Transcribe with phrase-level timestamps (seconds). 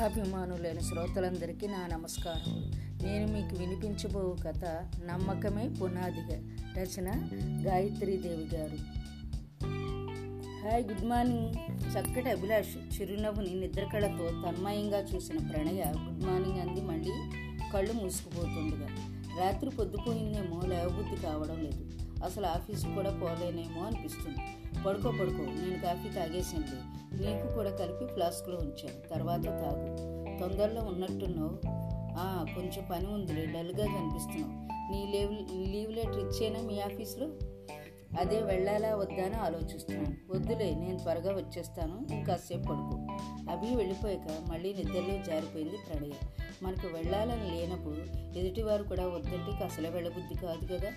[0.00, 2.70] కథాభిమానులైన శ్రోతలందరికీ నా నమస్కారం.
[3.02, 4.64] నేను మీకు వినిపించబో కథ
[5.04, 6.36] నమ్మకమే పునాదిగా.
[6.76, 7.28] రచన
[7.66, 8.76] గాయత్రీదేవి గారు.
[10.62, 11.54] Hi good morning.
[11.90, 16.80] చక్కటి అభిలాష్ చిరునవ్వుని నిద్రకళతో తన్మయంగా చూసిన ప్రణయ గుడ్ మార్నింగ్ అంది.
[16.80, 17.12] మళ్ళీ
[17.72, 18.88] కళ్ళు మూసుకుపోతుండగా.
[19.40, 21.99] రాత్రి పొద్దుపోయిందేమో లేవబుద్ధి కావడం లేదు.
[22.24, 24.38] అసలు ఆఫీస్కి కూడా పోలేనేమో అనిపిస్తుంది.
[24.82, 26.80] పడుకో పడుకో నేను కాఫీ తాగేసింది.
[27.24, 29.14] నీకు కూడా కలిపి ఫ్లాస్క్లో ఉంచాను.
[29.14, 29.96] తర్వాత తాగు.
[30.40, 31.70] తొందరలో ఉన్నట్టున్నావు.
[32.54, 34.70] కొంచెం పని ఉందిలే డల్గా కనిపిస్తున్నావు.
[34.92, 37.28] నీ లీవ్ లీవ్ లెటర్ ఇచ్చేనా మీ ఆఫీస్లో?
[38.20, 40.16] అదే వెళ్ళాలా వద్దా అని ఆలోచిస్తున్నాను.
[40.34, 42.14] వద్దులే నేను త్వరగా వచ్చేస్తాను.
[42.14, 43.06] ఇంకాసేపు పడుకో.
[43.52, 46.10] అవి వెళ్ళిపోయాక మళ్ళీ నిద్రలో జారిపోయింది ప్రణయ.
[46.62, 50.92] మనకు వెళ్ళాలని లేనప్పుడు ఎదుటివారు కూడా వద్దంటే అసలే వెళ్ళబుద్ధి కాదు కదా.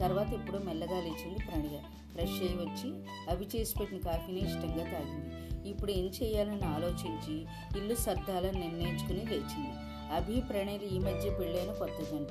[0.00, 1.78] తర్వాత ఎప్పుడో మెల్లగా లేచింది ప్రణయ.
[2.12, 5.34] ఫ్రెష్ అయ్యి వచ్చి అవి చేసి పెట్టిన కాఫీని ఇష్టంగా తాగింది.
[5.68, 7.46] ఇప్పుడు ఏం చేయాలని ఆలోచించి
[7.78, 9.70] ఇల్లు సర్దాలని నిర్ణయించుకుని లేచింది.
[10.14, 12.28] అభి ప్రణయులు ఈ మధ్య పెళ్ళైన కొత్త జంట.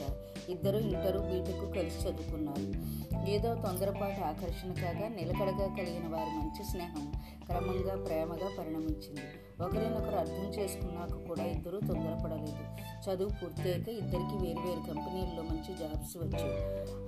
[0.49, 2.95] ఇద్దరు ఇంటరు బీటెక్ కలిసి చదువుకున్నారు.
[3.29, 7.11] ఏదో తొందరపాటు ఆకర్షణ కాగా నిలకడగా కలిగిన వారి మంచి స్నేహం
[7.45, 9.21] క్రమంగా ప్రేమగా పరిణమించింది.
[9.63, 12.94] ఒకరినొకరు అర్థం చేసుకున్నాక కూడా ఇద్దరూ తొందరపడలేదు.
[13.05, 16.57] చదువు పూర్తయ్యాక ఇద్దరికి వేరువేరు కంపెనీల్లో మంచి జాబ్స్ వచ్చాయి.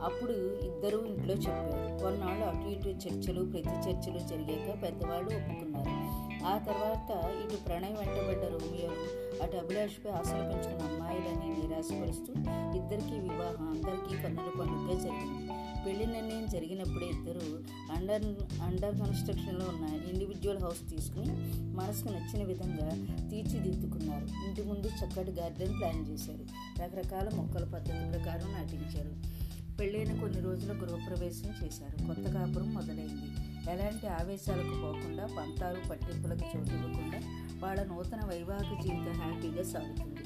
[0.03, 0.31] అప్పుడు
[0.67, 1.99] ఇద్దరూ ఇంట్లో చెప్పారు.
[1.99, 6.07] కొన్నాళ్ళు అటు ఇటు చర్చలు ప్రతి చర్చలు జరిగాక పెద్దవాళ్ళు ఒప్పుకున్నారు.
[6.45, 12.33] ఆ తర్వాత ఇటు ప్రణయ్ వెంటబడ్డ రోమియోలు అటు అభిలాష్పై ఆశలు పెంచుకున్న అమ్మాయిలని నిరాశపరుస్తూ
[12.77, 15.66] ఇద్దరికీ వివాహం అందరికీ కన్నుల పండుగ జరిగింది.
[15.87, 18.25] పెళ్ళి నిర్ణయం జరిగినప్పుడే ఇద్దరు అండర్
[18.61, 21.33] అండర్ కన్స్ట్రక్షన్లో ఉన్న ఇండివిజువల్ హౌస్ తీసుకుని
[21.75, 22.89] మనసుకు నచ్చిన విధంగా
[23.29, 24.25] తీర్చిదిద్దుకున్నారు.
[24.47, 26.45] ఇంటి ముందు చక్కటి గార్డెన్ ప్లాన్ చేశారు.
[26.83, 29.37] రకరకాల మొక్కల పద్ధతి ప్రకారం నాటించారు.
[29.77, 32.07] పెళ్ళైన కొన్ని రోజుల గృహప్రవేశం చేశారు.
[32.07, 33.47] కొత్త కాపురం మొదలైంది.
[33.71, 37.21] ఎలాంటి ఆవేశాలకు పోకుండా పంతాలు పట్టింపులకు చోటు ఇవ్వకుండా
[37.67, 40.19] వాళ్ళ నూతన వైవాహిక జీవితం హ్యాపీగా సాగుతుంది.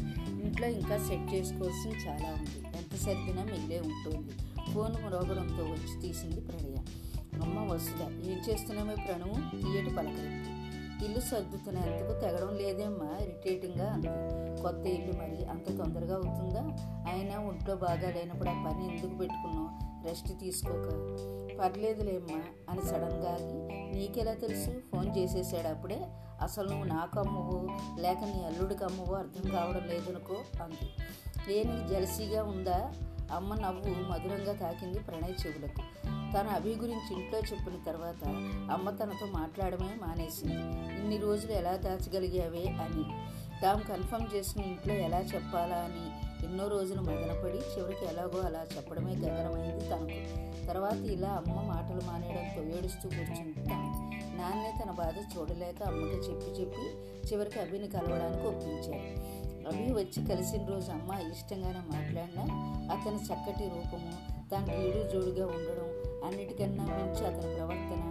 [0.43, 2.77] ఇంట్లో ఇంకా సెట్ చేసుకోవాల్సింది చాలా ఉంది.
[2.77, 4.50] ఎంత సర్దినా మిగిలే ఉంటుంది.
[4.73, 6.75] ఫోన్ రోగడంతో వచ్చి తీసింది ప్రణయ.
[7.41, 9.61] అమ్మ వసుధ ఏం చేస్తున్నామే ప్రణవు?
[9.61, 10.61] తీయటి పలకరింపు
[11.05, 14.61] ఇల్లు సర్దుతున్నందుకు తెగడం లేదేమ్మా ఇరిటేటింగ్గా అంది.
[14.61, 16.61] కొత్త ఇల్లు మరి అంత తొందరగా అవుతుందా?
[17.11, 19.91] అయినా ఒంట్లో బాగా లేనప్పుడు ఆ పని ఎందుకు పెట్టుకున్నావు?
[20.07, 20.89] రెస్ట్ తీసుకోక.
[21.59, 23.37] పర్లేదులేమ్మా అని సడన్గా
[23.95, 24.69] నీకెలా తెలుసు?
[24.69, 26.01] ఫోన్ చేసేసాడు అప్పుడే.
[26.41, 27.67] అసలు నువ్వు నాకు అమ్మవో
[27.99, 30.89] లేక నీ అల్లుడికి అమ్మవో అర్థం కావడం లేదనుకో అంది.
[31.53, 32.93] ఏ నీకు జలసీగా ఉందా?
[33.33, 35.81] అమ్మ నవ్వు మధురంగా తాకింది ప్రణయ్ చెవులకు.
[36.33, 38.27] తన అభి గురించి ఇంట్లో చెప్పిన తర్వాత
[38.71, 40.53] అమ్మ తనతో మాట్లాడమే మానేసింది.
[40.99, 43.03] ఇన్ని రోజులు ఎలా దాచగలిగావే అని.
[43.61, 49.85] తాము కన్ఫర్మ్ చేసిన ఇంట్లో ఎలా చెప్పాలా అని ఎన్నో రోజులు మదనపడి చివరికి ఎలాగో అలా చెప్పడమే గగనమైంది
[49.89, 50.41] తనకు.
[50.67, 53.69] తర్వాత ఇలా అమ్మ మాటలు మానేయడంతో ఏడుస్తూ కూర్చుంది
[54.37, 56.85] నాన్నే తన బాధ చూడలేక అమ్మకి చెప్పి చెప్పి
[57.27, 59.40] చివరికి అభిని కలవడానికి ఒప్పించారు.
[59.67, 62.43] అవి వచ్చి కలిసిన రోజు అమ్మ ఇష్టంగానే మాట్లాడినా
[62.93, 64.13] అతని చక్కటి రూపము
[64.49, 65.89] తనకి ఏడు జోడుగా ఉండడం
[66.25, 68.03] అన్నిటికన్నా మించి అతని ప్రవర్తన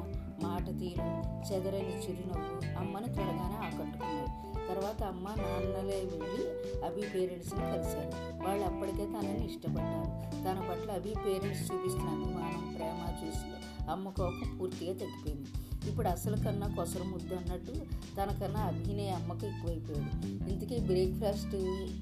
[0.42, 1.08] మాట తీరు
[1.48, 6.44] చెదరని చిరునవ్వు అమ్మను త్వరగానే ఆకట్టుకున్నాయి తర్వాత అమ్మ నాన్నలే వెళ్ళి
[6.86, 8.12] అభి పేరెంట్స్ని కలిశారు.
[8.46, 10.10] వాళ్ళు అప్పటికే తనని ఇష్టపడ్డారు.
[10.44, 13.48] తన పట్ల అభి పేరెంట్స్ చూపిస్తున్న అభిమానం ప్రేమ చూసి
[13.90, 15.50] అమ్మ కోపం పూర్తిగా తగ్గిపోయింది.
[15.88, 17.72] ఇప్పుడు అసలు కన్నా కొసరు ముద్దు అన్నట్టు
[18.16, 20.26] తనకన్నా అభినయ అమ్మకు ఎక్కువైపోయాడు.
[20.26, 21.54] ఇంతకీ బ్రేక్ఫాస్ట్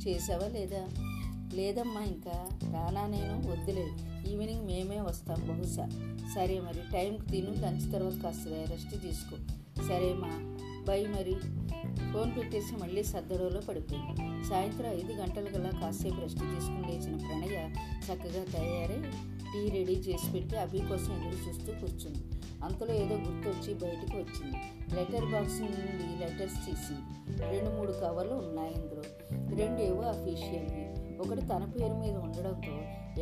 [0.09, 0.87] చేసావా లేదా?
[1.55, 2.49] లేదమ్మా ఇంకా.
[2.72, 3.89] రానా నేను వద్దులే
[4.33, 5.89] ఈవినింగ్ మేమే వస్తాం బహుశా.
[6.34, 9.37] సరే మరి టైంకి తిను లంచ్ తర్వాత కాస్త రెస్ట్ తీసుకో.
[9.89, 10.56] సరేమా
[10.89, 11.34] బై మరి.
[12.12, 17.71] ఫోన్ పెట్టేసి మళ్ళీ సద్దడోలో పడిపోయింది సాయంత్రం ఐదు గంటల గల కాసేపు రెస్ట్ తీసుకుని లేచిన ప్రణయ
[18.05, 19.03] చక్కగా తయారై
[19.53, 22.38] టీ రెడీ చేసి పెట్టి అభి కోసం ఎదురు చూస్తూ కూర్చుంది.
[22.65, 24.57] అంతలో ఏదో గుర్తొచ్చి బయటకు వచ్చింది.
[24.95, 27.41] లెటర్ బాక్స్ నుండి లెటర్స్ తీసింది.
[27.43, 29.03] రెండు మూడు కవర్లు ఉన్నాయి ఇందులో.
[29.57, 30.89] రెండు ఏవో అఫీషియల్వి.
[31.19, 32.73] ఒకటి తన పేరు మీద ఉండడంతో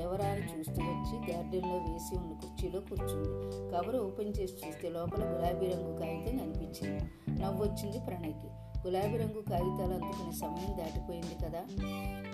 [0.00, 3.72] ఎవరా అని చూస్తూ వచ్చి గార్డెన్లో వేసి ఉన్న కుర్చీలో కూర్చుంది.
[3.72, 7.10] కవర్ ఓపెన్ చేసి చూస్తే లోపల గులాబీ రంగు కాగితం కనిపించింది.
[7.42, 8.48] నవ్వొచ్చింది ప్రణయ్కి.
[8.84, 11.62] గులాబీ రంగు కాగితాలు అందుకునే సమయం దాటిపోయింది కదా.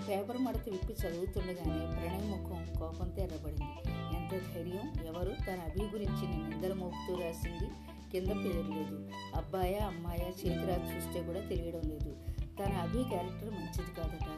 [0.09, 3.93] పేపర్ మడత విప్పి చదువుతుండగానే ప్రణయ్ ముఖం కోపంతో ఎర్రబడింది.
[4.17, 4.93] ఎంత ధైర్యం!
[5.05, 5.31] ఎవరు?
[5.47, 7.67] తన అభి గురించి నేను నిందల మోపుతూ రాసింది
[8.11, 9.09] కింద పేరు లేదు.
[9.35, 12.15] అబ్బాయా అమ్మాయా చేతిరాజు చూస్తే కూడా తెలియడం లేదు.
[12.59, 14.29] తన అభి క్యారెక్టర్ మంచిది కాదట.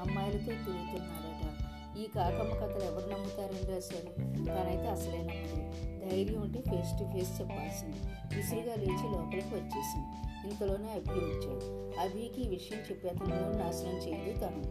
[0.00, 1.61] అమ్మాయిలతో తిరుగుతున్నాడట
[1.98, 4.14] ఈ కాకమ్మ కథలు ఎవరు నమ్ముతారని రాశారు
[4.46, 7.96] తనైతే అసలే నమ్మదు ధైర్యం ఉంటే ఫేస్ టు ఫేస్ చెప్పాల్సింది.
[8.36, 10.22] విసురుగా లేచి లోపలికి వచ్చేసింది.
[10.48, 11.92] ఇంతలోనే అభి వచ్చాడు.
[12.00, 14.62] అభికి ఈ విషయం చెప్పి అతను నాశనం చేయదు తను.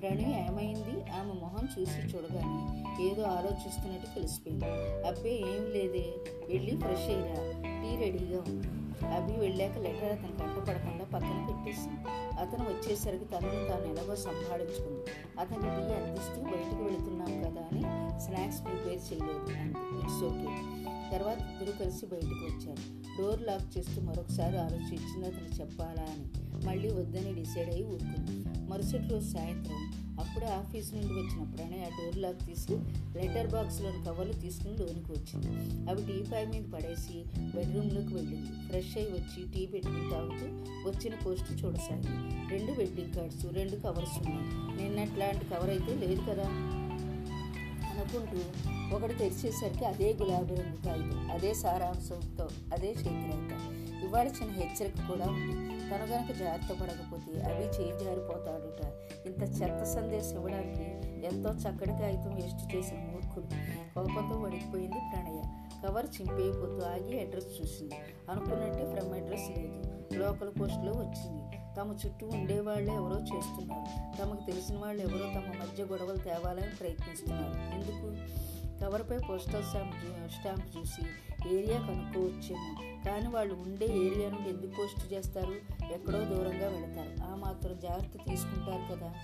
[0.00, 1.10] ప్రణయ్ ఏమైంది?
[1.10, 4.64] ఆమె మొహం చూసి చూడగానే ఏదో ఆలోచిస్తున్నట్టు తెలిసిపోయింది.
[5.06, 6.12] అబ్బే ఏం లేదే.
[6.48, 8.85] వెళ్ళి ఫ్రెష్ అయ్యా టీ రెడీగా ఉంది.
[9.04, 11.96] అభి వెళ్ళాక లెటర్ అతను కంటపడకుండా పక్కన పెట్టేసింది.
[12.40, 15.00] అతను వచ్చేసరికి తనను తాను ఎలాగో సంభాళించుకుంది
[15.40, 17.82] అతని టీ అందిస్తూ బయటకు వెళుతున్నాం కదా అని
[18.20, 19.78] స్నాక్స్ ప్రిపేర్ చేయలేదు అంది.
[19.98, 20.76] ఇట్స్ ఓకే
[21.12, 23.06] తర్వాత ఇద్దరు కలిసి బయటకు వచ్చారు.
[23.22, 26.46] డోర్ లాక్ చేస్తూ మరొకసారి ఆలోచించింది అతను చెప్పాలా అని.
[26.66, 28.48] మళ్ళీ వద్దని డిసైడ్ అయ్యి ఊరుకుంది.
[28.70, 29.95] మరుసటి రోజు సాయంత్రం
[30.28, 32.72] అప్పుడే ఆఫీస్ నుండి వచ్చిన ప్రణయ్ ఆ డోర్ లాక్ తీసి
[33.18, 35.90] లెటర్ బాక్స్లోని కవర్లు తీసుకుని లోనికి వచ్చింది.
[35.90, 37.24] అవి టీ పై మీద పడేసి
[37.56, 38.68] బెడ్రూమ్లోకి వెళ్ళింది.
[38.68, 40.46] ఫ్రెష్ అయ్యి వచ్చి టీ పెట్టుకుని తాగుతూ
[40.90, 42.50] వచ్చిన పోస్ట్ చూడసాగింది.
[42.50, 44.82] రెండు వెడ్డింగ్ కార్డ్స్ రెండు కవర్స్ ఉన్నాయి.
[44.82, 46.44] నిన్నట్లాంటి కవర్ అయితే లేదు కదా?
[47.90, 48.42] అనుకుంటూ
[48.96, 53.52] ఒకటి తెరిచేసరికి అదే గులాబీ రంగు కాగితం అదే సారాంశంతో అదే చేతిరేఖ
[54.04, 55.75] ఇవ్వాల్సిన చిన్న హెచ్చరిక కూడా ఉంది.
[55.90, 58.92] తను గనక జాగ్రత్త పడకపోతే అవి చేయి జారిపోతాడుట.
[59.26, 60.82] ఇంత చెత్త సందేశం ఇవ్వడానికి
[61.26, 63.46] ఎంతో చక్కటి కాగితం వేస్ట్ చేసిన మూర్ఖులు
[63.94, 65.42] కోపంతో వణికిపోయింది ప్రణయ.
[65.86, 67.94] కవర్ చింపేయపోతూ ఆగి అడ్రస్ చూసింది.
[68.30, 69.82] అనుకున్నట్టే ఫ్రమ్ అడ్రస్ లేదు.
[70.14, 71.56] లోకల్ పోస్ట్లో వచ్చింది.
[71.80, 74.16] తమ చుట్టూ ఉండేవాళ్ళు ఎవరో చేస్తున్నారు.
[74.18, 77.74] తమకు తెలిసిన వాళ్ళు ఎవరో తమ మధ్య గొడవలు తేవాలని ప్రయత్నిస్తున్నారు.
[77.74, 78.16] ఎందుకు?
[78.80, 81.02] కవర్పై పోస్టల్ స్టాంప్ స్టాంప్ చూసి
[81.58, 82.74] ఏరియా కనుక్కోవచ్చేమో.
[83.06, 85.54] కానీ వాళ్ళు ఉండే ఏరియా నుండి ఎందుకు పోస్ట్ చేస్తారు?
[85.92, 87.32] ఎక్కడో దూరంగా వెళతారు.
[87.32, 89.14] ఆ మాత్రం జాగ్రత్త తీసుకుంటారు కదా.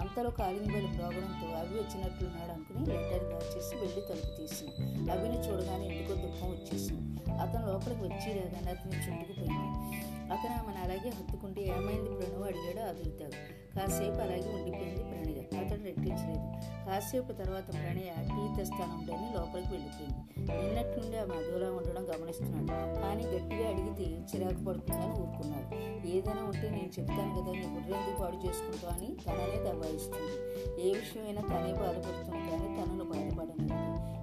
[0.00, 5.10] అంతలో కాలింగ్ బెల్ ప్రోగ్రాంతో అవి వచ్చినట్లున్నాడు అనుకుని లెటర్ దాచేసి వెళ్ళి తలుపు తీసింది.
[5.10, 7.13] అవిని చూడగానే ఎందుకో దుఃఖం వచ్చేసింది.
[7.44, 9.70] అతను లోపలికి వచ్చి రాగానే అతని చుట్టుకుపోయింది
[10.34, 13.38] అతను ఆమెను అలాగే హత్తుకుంటే ఏమైంది ప్రణు అడిగాడు అదుగుతాడు
[13.76, 16.46] కాసేపు అలాగే ఉండిపోయింది ప్రణయ అతను రెట్టించలేదు.
[16.86, 20.20] కాసేపు తర్వాత ప్రణయ టీ తెస్తానుండని లోపలికి వెళ్ళిపోయింది.
[20.48, 22.66] నిన్నటి నుండి ఆమె అదోలా ఉండడం గమనిస్తున్నాడు.
[23.02, 25.68] కానీ గట్టిగా అడిగితే చిరాకు పడుతుందని ఊరుకున్నాడు.
[26.14, 30.34] ఏదైనా ఉంటే నేను చెప్తాను కదా నీ బుర్రెందుకు పాడు చేసుకుంటా అని తననే దబాయిస్తుంది.
[30.84, 33.68] ఏ విషయమైనా తనే బాధపడుతుంది కానీ తనను బాధపడను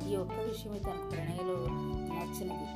[0.10, 1.58] ఈ ఒక్క విషయమే తనకు ప్రణయలో
[2.16, 2.70] నచ్చినది.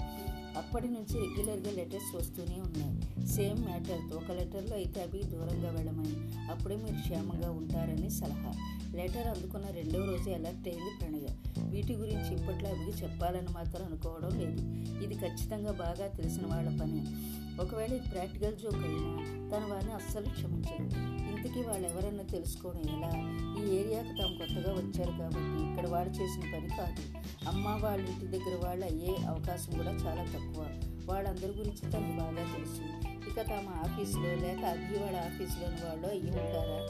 [0.58, 3.26] అప్పటి నుంచి రెగ్యులర్గా లెటర్స్ వస్తూనే ఉన్నాయి.
[3.28, 6.16] సేమ్ మ్యాటర్తో ఒక లెటర్లో అయితే అవి దూరంగా వెళ్ళమని
[6.52, 8.54] అప్పుడే మీరు క్షేమంగా ఉంటారని సలహా.
[8.96, 11.28] లెటర్ అందుకున్న రెండవ రోజు అలర్ట్ అయింది ప్రణయ.
[11.70, 14.62] వీటి గురించి ఇప్పట్లో అవి చెప్పాలని మాత్రం అనుకోవడం లేదు.
[15.04, 17.02] ఇది ఖచ్చితంగా బాగా తెలిసిన వాళ్ళ పని.
[17.62, 19.22] ఒకవేళ ఇది ప్రాక్టికల్ జోక్ అయినా
[19.56, 20.96] తన వారిని అస్సలు క్షమించదు.
[21.36, 23.12] ఇంతకీ వాళ్ళు ఎవరన్నా తెలుసుకోవడం ఎలా?
[23.64, 27.20] ఈ ఏరియాకు తాము కొత్తగా వచ్చారు కాబట్టి ఇక్కడ వాడు చేసిన పని కాదు.
[27.48, 30.68] అమ్మ వాళ్ళ ఇంటి దగ్గర వాళ్ళు అయ్యే అవకాశం కూడా చాలా తక్కువ.
[31.06, 32.82] వాళ్ళందరి గురించి తనకు బాగా తెలుసు.
[33.30, 36.88] ఇక తమ ఆఫీసులో లేక అగ్గి వాళ్ళ ఆఫీసులోని వాళ్ళు అయ్యి ఉంటారా?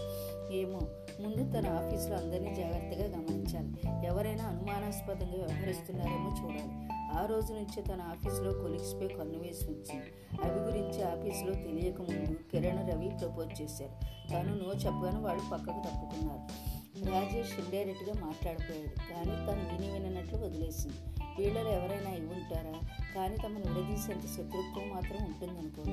[0.52, 0.80] ఏమో.
[1.22, 4.08] ముందు తన ఆఫీసులో అందరినీ జాగ్రత్తగా గమనించాలి.
[4.08, 6.95] ఎవరైనా అనుమానాస్పదంగా వ్యవహరిస్తున్నారేమో చూడాలి.
[7.16, 10.06] ఆ రోజు నుంచే తన ఆఫీసులో కొలిక్స్పై కన్ను వేసి ఉంచింది
[10.44, 13.92] అవి గురించి ఆఫీసులో తెలియకముందు కిరణ్ రవి ప్రపోజ్ చేశారు.
[14.30, 16.76] తను నో చెప్పగానే వాళ్ళు పక్కకు తప్పుకున్నారు.
[17.12, 19.14] రాజేష్ ఇండైరెక్ట్గా మాట్లాడిపోయాడు.
[19.14, 20.96] కానీ తను విని వినట్లు వదిలేసింది.
[21.40, 22.80] వీళ్ళలో ఎవరైనా అయి ఉంటారా?
[23.16, 25.84] కానీ తమను విడదీసేంత శత్రుత్వం మాత్రం ఉంటుందనుకో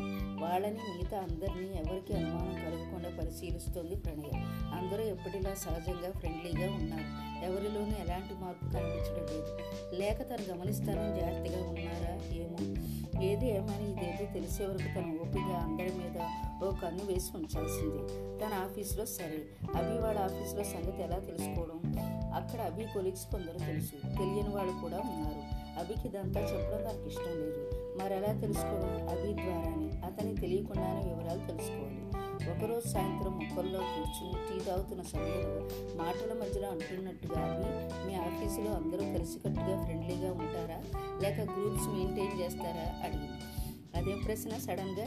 [0.45, 2.92] వాళ్ళని మిగతా అందరినీ ఎవరికి అనుమానం కలగదు
[3.33, 4.39] పరిశీలిస్తోంది ప్రణయ.
[4.79, 7.33] అందరూ ఎప్పటిలా సహజంగా ఫ్రెండ్లీగా ఉన్నారు.
[7.45, 9.59] ఎవరిలోనూ ఎలాంటి మార్పు కనిపించడం లేదు.
[9.95, 12.75] లేక తను గమనిస్తానని జాగ్రత్తగా ఉన్నారా ఏమో.
[13.23, 16.21] ఏది ఏమని ఇదేదో తెలిసే వరకు తన ఓపిక అందరి మీద
[16.65, 17.99] ఓ కన్ను వేసి ఉంచాల్సింది.
[18.39, 19.43] తన ఆఫీసులో సరే.
[19.75, 21.81] అభి వాళ్ళ ఆఫీస్లో సంగతి ఎలా తెలుసుకోవడం?
[22.35, 23.93] అక్కడ అభి కొలీగ్స్ కొందరు తెలుసు.
[24.19, 25.63] తెలియని వాళ్ళు కూడా ఉన్నారు.
[25.79, 27.71] అభికి ఇదంతా చెప్పడం నాకు ఇష్టం లేదు.
[27.99, 29.09] మరి ఎలా తెలుసుకోవడం?
[29.09, 30.07] అభి ద్వారానే.
[30.07, 32.22] అతనికి తెలియకుండానే వివరాలు తెలుసుకోవాలి.
[32.49, 35.61] ఒకరోజు సాయంత్రం మొక్కల్లో కూర్చుని టీ తాగుతున్న సమయంలో
[35.97, 37.71] మాటల మధ్యలో అంటున్నట్టుగా
[38.07, 40.83] మీ ఆఫీసులో అందరూ కలిసికట్టుగా ఫ్రెండ్లీగా ఉంటారా?
[41.23, 43.07] లేక గ్రూప్స్ మెయింటైన్ చేస్తారా?
[43.07, 43.43] అడిగింది.
[43.99, 45.07] అదే ప్రశ్న సడన్గా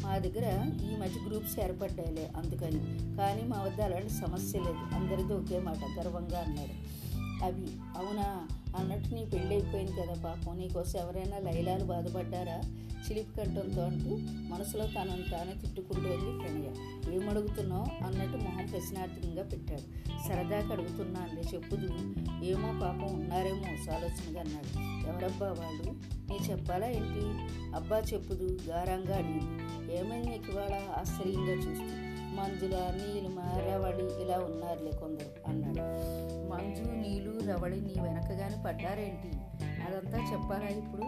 [0.00, 3.16] మా దగ్గర ఈ మధ్య గ్రూప్స్ ఏర్పడ్డాయిలే అందుకని.
[3.16, 4.94] కానీ మా వద్ద అలాంటి సమస్య లేదు.
[4.94, 6.97] అందరిది ఒకే మాట గర్వంగా అన్నాడు
[7.44, 7.66] అవి.
[7.96, 8.48] అవునా?
[8.76, 10.58] అన్నట్టు నీ పెళ్ళైపోయింది కదా పాపం.
[10.58, 12.60] నీకోసం ఎవరైనా లైలాలు బాధపడ్డారా?
[12.98, 14.18] చిలిపి కట్టంతో అంటూ
[14.54, 18.06] మనసులో తనను తానే తిట్టుకుంటూ వెళ్ళి ప్రణయ ఏమడుగుతున్నావు?
[18.06, 20.08] అన్నట్టు మొహం ప్రశ్నార్థకంగా పెట్టాడు.
[20.28, 21.88] సరదాగా అడుగుతున్నానులే చెప్పుదు
[22.44, 24.98] ఏమో పాపం ఉన్నారేమో ఆలోచనగా అన్నాడు.
[25.08, 25.90] ఎవరబ్బా వాళ్ళు?
[26.32, 27.20] నీ చెప్పాలా ఏంటి?
[27.74, 29.98] అబ్బా చెప్పుదు గారంగా అడిగింది.
[29.98, 30.80] ఏమైంది నీకు ఇవాళ?
[30.98, 32.08] ఆశ్చర్యంగా చూస్తూ.
[32.34, 36.37] మంజుల నీలిమ రవళి ఇలా ఉన్నారులే కొందరు అన్నాడు.
[36.48, 39.36] మంజు నీళ్ళు రవళి నీ వెనకగానే పడ్డారేంటి?
[39.82, 41.02] అదంతా చెప్పాలా ఇప్పుడు?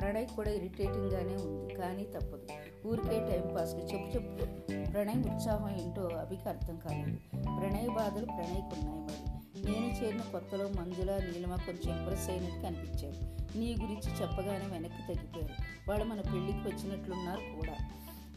[0.00, 2.46] ప్రణయ్ కూడా ఇరిటేటింగ్గానే ఉంది కానీ తప్పదు.
[2.86, 4.44] ఊరికే టైం పాస్కి చెప్పు చెప్పు.
[4.92, 7.16] ప్రణయ్ ఉత్సాహం ఏంటో అభికి అర్థం కాలేదు.
[7.30, 9.36] ప్రణయ్ బాధలు ప్రణయ్కి ఉన్నాయి మరి.
[9.66, 13.36] నేను చేరిన కొత్తలో మంజుల నీలిమ కొంచెం ఇంప్రెస్ అయినట్టు కనిపించారు.
[13.58, 15.54] నీ గురించి చెప్పగానే వెనక్కి తగ్గిపోయారు.
[15.90, 17.74] వాళ్ళు మన పెళ్ళికి వచ్చినట్లున్నారు కూడా.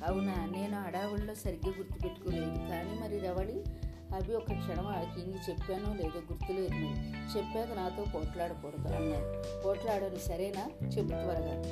[0.08, 0.46] అవునా?
[0.46, 2.70] నేను అడావుల్లో సరిగ్గా గుర్తుపెట్టుకోలేదు.
[2.70, 3.63] కానీ మరి రవళి?
[4.16, 6.96] అవి ఒక క్షణం ఆకి చెప్పానో లేదో గుర్తులేదు నువ్వు
[7.38, 9.62] చెప్పాక నాతో పోట్లాడకూడదు అన్నాడు.
[9.62, 10.20] పోట్లాడని.
[10.20, 10.88] సరేనా?
[10.88, 11.63] చెప్పు త్వరగా.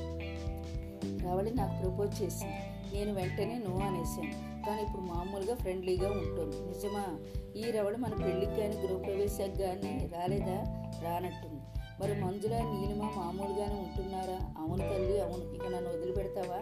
[1.31, 2.55] రవళి నాకు ప్రపోజ్ చేసింది.
[2.93, 6.55] నేను వెంటనే నువ్వు అనేసాను కానీ ఇప్పుడు మామూలుగా ఫ్రెండ్లీగా ఉంటుంది.
[6.59, 7.19] నిజమా?
[7.55, 10.63] ఈ రవళి మన పెళ్ళికి కానీ గృహప్రవేశానికి కానీ రాలేదా?
[11.03, 11.56] రానట్టుంది.
[11.99, 14.35] మరి మంజుల నీలిమ మామూలుగానే ఉంటున్నారా?
[14.57, 15.45] అవును తల్లి అవును.
[15.55, 16.59] ఇక నన్ను వదిలిపెడతావా?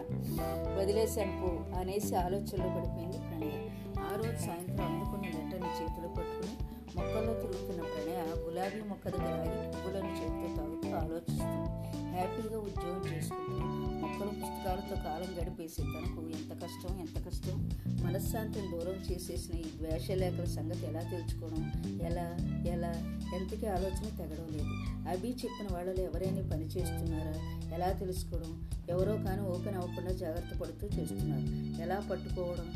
[0.78, 3.52] వదిలేశాను పో అనేసి ఆలోచనలో పడిపోయింది ప్రణయ.
[4.00, 6.54] ఆ రోజు సాయంత్రం అందుకున్న లెటర్ని చేతిలో పట్టుకుని
[6.96, 11.68] మొక్కల్లో తిరుగుతున్న ప్రణయ గులాబీ మొక్క దగ్గర ఆగి పువ్వులను చేతితో తాగుతూ ఆలోచిస్తుంది
[12.12, 17.70] హ్యాపీగా ఉద్యోగం చేసుకుంటుంది మొక్కలు పుస్తకాలతో కాలం గడిపేసి తనకు ఎంత కష్టం ఎంత కష్టం
[18.04, 24.68] మనశ్శాంతిని దూరం చేసేసిన ఈ ద్వేషలేఖల సంగతి ఎలా తెలుసుకోవడం ఎలా ఎలా ఎంతకీ ఆలోచన తెగడం లేదు.
[25.08, 27.60] అభి చెప్పిన వాళ్ళలో ఎవరైనా పని చేస్తున్నారా?
[27.74, 28.70] ఎలా తెలుసుకోవడం?
[28.88, 31.82] ఎవరో కానీ ఓపెన్ అవ్వకుండా జాగ్రత్త పడుతూ చేస్తున్నారు.
[31.82, 32.72] ఎలా పట్టుకోవడం?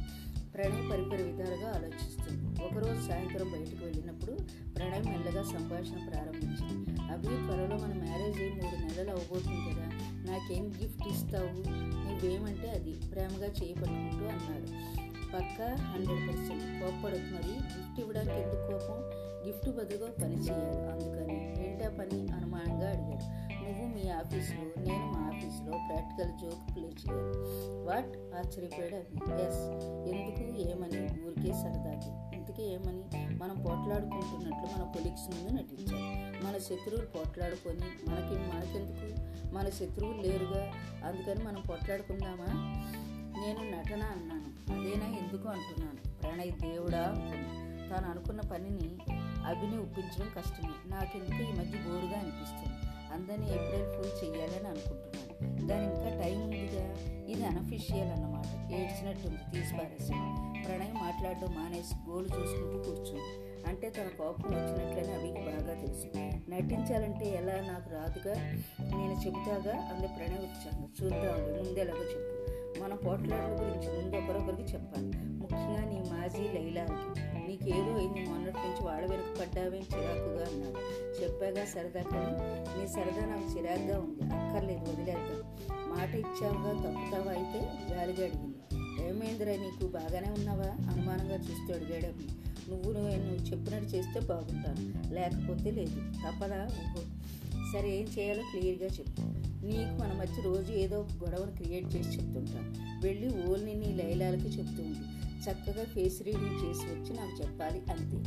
[0.54, 2.64] ప్రణయ్ పరిపరి విధాలుగా ఆలోచిస్తుంది.
[2.64, 4.32] ఒకరోజు సాయంత్రం బయటకు వెళ్ళినప్పుడు
[4.76, 7.00] ప్రణయ్ మెల్లగా సంభాషణ ప్రారంభించింది.
[7.00, 10.09] అభి త్వరలో మన మ్యారేజ్ అయ్యి మూడు నెలలు అవ్వబోతుంది కదా?
[10.26, 11.70] నాకేం గిఫ్ట్ ఇస్తావు?
[12.08, 12.92] నువ్వేమంటే అది.
[12.92, 15.00] ప్రేమగా చేయబడుకుంటూ అన్నాడు.
[15.36, 17.52] పక్క హండ్రెడ్ పర్సెంట్ కోప్పడదు మరి.
[17.52, 19.10] గిఫ్ట్ ఇవ్వడానికి ఎందుకు కోపం?
[19.46, 20.92] గిఫ్ట్ బదులుగా పని చేయాలి.
[20.92, 22.32] అందుకని ఏంటా పని?
[22.32, 23.50] అనుమానంగా అడిగాడు.
[23.64, 27.38] నువ్వు మీ ఆఫీస్లో నేను మా ఆఫీస్లో ప్రాక్టికల్ జోక్ ప్లే చేయాలి.
[27.86, 28.16] వాట్?
[28.34, 29.84] ఆశ్చర్యపోయాడు అభి ఎస్
[30.14, 30.58] ఎందుకు?
[30.58, 31.26] ఏమని?
[31.26, 32.36] ఊరికే సరదాకి.
[32.36, 33.29] ఇంతకీ ఏమని?
[33.40, 39.30] మనం పోట్లాడుకుంటున్నట్లు మన కొలిక్స్ ముందు నటించాలి మన శత్రువులు పోట్లాడుకొని మనకి మనకెందుకు?
[39.54, 40.72] మన శత్రువులు లేరుగా.
[41.04, 42.46] అందుకని మనం పోట్లాడుకుందామా?
[43.40, 44.72] నేను నటన అన్నాను.
[44.72, 46.20] అదేనా ఎందుకు అంటున్నాను?
[46.22, 47.04] ప్రణయ్ దేవుడా
[47.90, 48.98] తాను అనుకున్న పనిని
[49.46, 50.90] అభిని ఒప్పించడం కష్టమే.
[50.90, 52.79] నాకెందుకు ఈ మధ్య బోరుగా అనిపిస్తుంది?
[53.12, 55.66] అందరినీ ఏప్రిల్ ఫుల్ చేయాలని అనుకుంటున్నాను.
[55.66, 56.94] దాని ఇంకా టైం ఉందిగా.
[57.26, 58.72] ఇది అనఫిషియల్ అన్నమాట.
[58.72, 60.12] ఏడ్చినట్టుంది తీసి పారేసి
[60.64, 63.50] ప్రణయ్ మాట్లాడడం మానేసి గోలు చూసుకుంటూ కూర్చుంది.
[63.66, 66.06] అంటే తన కోపం వచ్చినట్లని అవికి బాగా తెలుసు.
[66.50, 68.34] నటించాలంటే ఎలా నాకు రాదుగా?
[68.80, 69.78] నేను చెబుతాగా?
[69.78, 72.40] అంది ప్రణయ్ వచ్చాను చూద్దాం ముందేలాగా చెప్పు.
[72.82, 75.10] మన పోట్లాటల గురించి ముందు ఒకరొకరికి చెప్పాలి.
[75.24, 77.20] ముఖ్యంగా నీ మాజీ లైలాకి.
[77.48, 81.09] నీకేదో అయింది మొన్నటి నుంచి వాడ వెనుక పడ్డావేం చిరాకుగా అన్నాడు.
[81.22, 82.36] చెప్పాగా సరదా కానీ
[82.80, 85.56] నీ సరదా నాకు చిరాగ్గా ఉంది అక్కర్లేదు వదిలేద్దాం.
[85.70, 87.60] మాట ఇచ్చావుగా తప్పుతావా అయితే
[87.90, 88.56] జాలిగా అడిగింది.
[89.08, 90.92] ఏమైందిరా నీకు బాగానే ఉన్నావా?
[90.92, 92.26] అనుమానంగా చూస్తూ అడిగాడు అభి
[92.70, 95.14] నువ్వు నువ్వు నువ్వు చెప్పినట్టు చేస్తే బాగుంటాను.
[95.14, 95.96] లేకపోతే లేదు.
[95.96, 96.68] తప్పదా?
[97.72, 99.22] సరే ఏం చేయాలో క్లియర్గా చెప్పు.
[99.66, 102.74] నీకు మన మధ్య రోజు ఏదో ఒక గొడవను క్రియేట్ చేసి చెప్తుంటాను.
[103.06, 105.09] వెళ్ళి ఓల్ని నీ లైలాలకి చెప్తూ ఉంటుంది
[105.40, 108.18] చక్కగా ఫేస్ రీడింగ్ చేసి వచ్చి నాకు చెప్పాలి అంతే.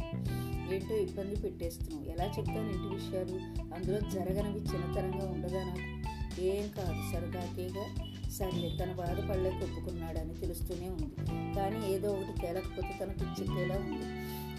[0.76, 2.12] ఏంటో ఇబ్బంది పెట్టేస్తున్నావు?
[2.12, 3.38] ఎలా చెప్తాను ఇంటి విషయాలు?
[3.76, 6.04] అందులో జరగనవి చిన్నతనంగా ఉండదా నాకు?
[6.42, 7.86] ఏం కాదు సరదాకేగా
[8.30, 11.10] సర్లే తన బాధపడలేక ఒప్పుకున్నాడని తెలుస్తూనే ఉంది.
[11.56, 14.06] కానీ ఏదో ఒకటి తేలకపోతే తన పిచ్చెక్కేలా ఉంది.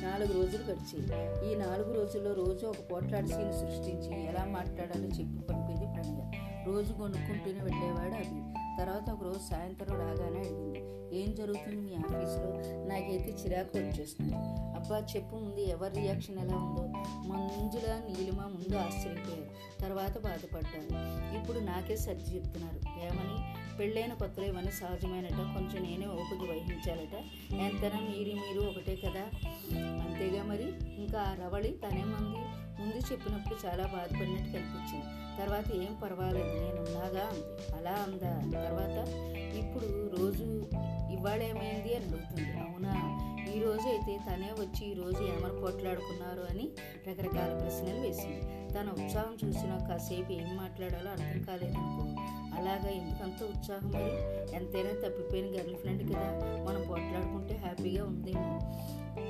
[0.04, 5.86] నాలుగు రోజులు గడిచాయి ఈ నాలుగు రోజుల్లో రోజు ఒక పోట్లాడి సీన్ సృష్టించి ఎలా మాట్లాడాలో చెప్పి పంపేది
[5.92, 12.50] ప్రణయ రోజు కొనుక్కుంటూనే వెళ్ళేవాడు అది తర్వాత ఒక రోజు సాయంత్రం రాగానే అడిగింది ఏం జరుగుతుంది మీ ఆఫీస్లో?
[12.86, 14.34] నాకైతే చిరాకు వచ్చేస్తుంది.
[14.76, 16.82] అబ్బా చెప్పు ముందు ఎవరి రియాక్షన్ ఎలా ఉందో.
[17.32, 19.80] మంజుల నీలిమ ముందు ఆశ్చర్యపోయారు.
[19.80, 21.38] తర్వాత బాధపడ్డారు.
[21.38, 22.76] ఇప్పుడు నాకే సర్ది చెప్తున్నారు.
[22.76, 23.64] ఏమని?
[23.78, 25.32] పెళ్ళైన కొత్తలో ఇవన్నీ సహజమైనట?
[25.32, 27.14] కొంచెం నేనే ఓపిక వహించాలట?
[27.52, 29.22] ఎంతనా మీరు మీరు ఒకటే కదా?
[29.78, 30.66] అంతేగా మరి?
[31.04, 32.63] ఇంకా ఆ రవళి తనేమంది?
[32.80, 35.06] ముందు చెప్పినప్పుడు చాలా బాధపడినట్టు కనిపించింది.
[35.38, 37.76] తర్వాత ఏం పర్వాలేదు నేనున్నాగా అంది.
[37.76, 38.60] అలా అందా?
[38.60, 38.98] తర్వాత
[39.54, 40.44] ఇప్పుడు రోజు
[41.12, 42.52] ఇవాళేమైంది అని అడుగుతుంది.
[42.58, 43.20] అవునా?
[43.56, 46.68] ఈ రోజు అయితే తనే వచ్చి ఈ రోజు ఏమని పోట్లాడుకున్నారు అని
[47.08, 48.72] రకరకాల ప్రశ్నలు వేసింది.
[48.72, 52.04] తన ఉత్సాహం చూసిన కాసేపు ఏం మాట్లాడాలో అర్థం కాలేదనుకో
[52.58, 54.06] అలాగా ఎందుకంత ఉత్సాహం మరి
[54.56, 56.64] ఎంతైనా తప్పిపోయిన గర్ల్ ఫ్రెండ్ కదా.
[56.68, 58.60] మనం పోట్లాడుకుంటే హ్యాపీగా ఉందేమో.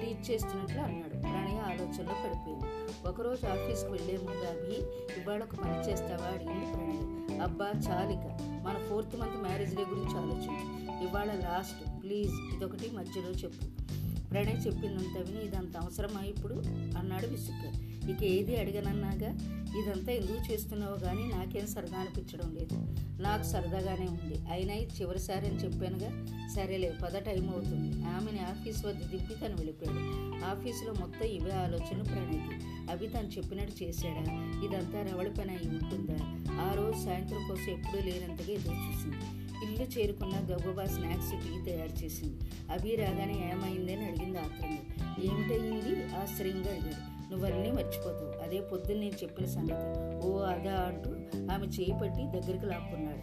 [0.00, 1.16] టీచ్ చేస్తున్నట్లు అన్నాడు.
[1.16, 2.64] ప్రణయ ఆలోచనలో పడిపోయింది.
[3.09, 4.76] ఒకరోజు ఆఫీస్కి వెళ్ళే ముందు అభి
[5.21, 6.26] ఇవాళ ఒక పని చేస్తావా?
[6.26, 7.40] అడిగింది ప్రణయ్.
[7.40, 8.38] అబ్బా చాలిక.
[8.64, 10.85] మన ఫోర్త్ మంత్ మ్యారేజ్ డే గురించి ఆలోచించు.
[11.09, 12.02] ఇవాళ లాస్ట్.
[12.02, 13.85] ప్లీజ్ ఇదొకటి మధ్యలో చెప్పు.
[14.31, 16.54] ప్రణయ్ చెప్పిందంత విని ఇదంత అవసరమా ఇప్పుడు?
[16.99, 17.94] అన్నాడు విసుగ్గా.
[18.11, 19.30] ఇక ఏది అడిగనన్నాగా?
[19.80, 22.96] ఇదంతా ఎందుకు చేస్తున్నావు కానీ నాకేం సరదా అనిపించడం లేదు.
[23.23, 24.52] నాకు సరదాగానే ఉంది.
[24.52, 28.04] అయినా ఇది చివరిసారి అని చెప్పానుగా సరేలే పద టైం అవుతుంది.
[28.04, 30.44] ఆమెని ఆఫీస్ వద్ద దింపి తను వెళ్ళిపోయాడు.
[30.44, 34.23] ఆఫీసులో మొత్తం ఇవే ఆలోచనలు ప్రణయ్కి అవి తను చెప్పినట్టు చేశాడా?
[34.66, 36.18] ఇదంతా రవళి పని అయి ఉంటుందా?
[36.62, 39.44] ఆ రోజు సాయంత్రం కోసం ఎప్పుడూ లేనంతగా ఎదురు చూసింది.
[39.64, 42.37] ఇల్లు చేరుకున్న గబగబా స్నాక్స్ టీ తయారు చేసింది.
[42.70, 45.14] అవి రాగానే ఏమైందని అడిగింది ఆత్రంగా.
[45.25, 47.13] ఏమిటయింది ఆశ్చర్యంగా అడిగాడు.
[47.31, 48.43] నువ్వన్నీ మర్చిపోతావు.
[48.43, 50.26] అదే పొద్దున్న నేను చెప్పిన సంగతి.
[50.26, 51.11] ఓ అదా అంటూ
[51.52, 53.23] ఆమె చేయి పట్టి దగ్గరికి లాక్కున్నాడు.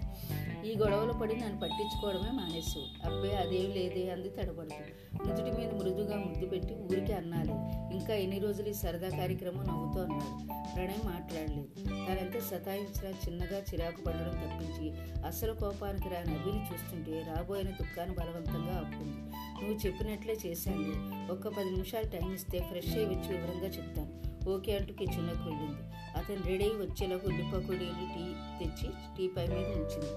[0.66, 2.80] ఈ గొడవలు పడి నన్ను పట్టించుకోవడమే మానేసు.
[2.80, 4.84] అబ్బే అదేం లేదే అంది తడబడుతూ.
[5.28, 7.52] నుదుటి మీద మృదుగా ముద్దు పెట్టి ఊరికే అన్నాలి.
[7.96, 10.44] ఇంకా ఎన్ని రోజులు ఈ సరదా కార్యక్రమం నవ్వుతూ అన్నాడు.
[10.76, 11.68] ప్రణయ్ మాట్లాడలేదు.
[12.06, 14.92] తనంతా సతాయించినా చిన్నగా చిరాకు పడడం తప్పించి
[15.26, 19.18] అసలు కోపానికి రాని అభిని చూస్తుంటే రాబోయిన దుఃఖాన్ని బలవంతంగా ఆపుకుంది.
[19.62, 24.31] నువ్వు చెప్పినట్లే చేశాను ఒక్క పది నిమిషాలు టైం ఇస్తే ఫ్రెష్ అయ్యి వచ్చి వివరంగా చెప్తాను.
[24.50, 25.82] ఓకే అంటూ కిచెన్లోకి వెళ్ళింది.
[26.18, 28.26] అతను రెడీ అయ్యి వచ్చేలోకి ఉల్లి పకోడీలు టీ
[28.60, 30.12] తెచ్చి టీ పై మీద ఉంచింది.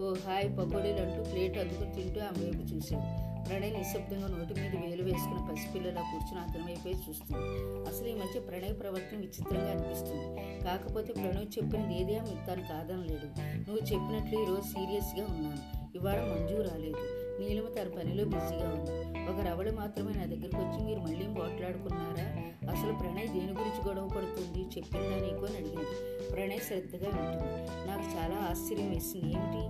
[0.00, 5.02] ఓ హాయ్ పకోడీలు అంటూ ప్లేట్ అందుకు తింటూ ఆమె వైపు చూశాడు ప్రణయ్ నిశ్శబ్దంగా నోటి మీద వేలు
[5.02, 7.48] వేసుకున్న పసిపిల్లలా కూర్చుని అతని వైపే చూస్తుంది.
[7.90, 10.26] అసలు ఈ మధ్య ప్రణయ్ ప్రవర్తన విచిత్రంగా అనిపిస్తుంది.
[10.64, 13.28] కాకపోతే ప్రణయ్ చెప్పినది ఏదే ఆమె తను కాదనలేడు
[13.66, 15.62] నువ్వు చెప్పినట్లు ఈరోజు సీరియస్గా ఉన్నాను.
[15.98, 17.23] ఇవాళ మంజు రాలేదు.
[17.40, 18.94] నీలిమ తన పనిలో బిజీగా ఉంది.
[19.28, 22.44] ఒక రవళి మాత్రమే నా దగ్గరికి వచ్చి మీరు మళ్ళీ మాట్లాడుకున్నారా?
[22.72, 24.58] అసలు ప్రణయ్ దేని గురించి గొడవ పడుతుంది?
[24.58, 25.46] చెప్పిందా నీకు?
[25.46, 26.26] అని అడిగింది.
[26.32, 27.88] ప్రణయ్ శ్రద్ధగా వింటుంది.
[27.88, 29.24] నాకు చాలా ఆశ్చర్యం వేసింది.
[29.24, 29.64] ఏమిటి?